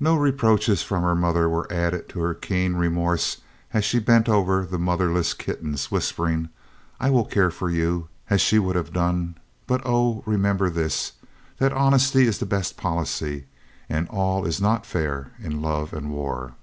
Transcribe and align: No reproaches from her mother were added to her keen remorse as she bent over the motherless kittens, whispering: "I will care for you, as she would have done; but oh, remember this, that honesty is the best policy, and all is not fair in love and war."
No 0.00 0.16
reproaches 0.16 0.82
from 0.82 1.02
her 1.02 1.14
mother 1.14 1.46
were 1.46 1.70
added 1.70 2.08
to 2.08 2.20
her 2.20 2.32
keen 2.32 2.74
remorse 2.76 3.42
as 3.74 3.84
she 3.84 3.98
bent 3.98 4.26
over 4.26 4.64
the 4.64 4.78
motherless 4.78 5.34
kittens, 5.34 5.90
whispering: 5.90 6.48
"I 6.98 7.10
will 7.10 7.26
care 7.26 7.50
for 7.50 7.68
you, 7.68 8.08
as 8.30 8.40
she 8.40 8.58
would 8.58 8.76
have 8.76 8.94
done; 8.94 9.36
but 9.66 9.82
oh, 9.84 10.22
remember 10.24 10.70
this, 10.70 11.12
that 11.58 11.74
honesty 11.74 12.26
is 12.26 12.38
the 12.38 12.46
best 12.46 12.78
policy, 12.78 13.44
and 13.90 14.08
all 14.08 14.46
is 14.46 14.58
not 14.58 14.86
fair 14.86 15.32
in 15.38 15.60
love 15.60 15.92
and 15.92 16.10
war." 16.10 16.54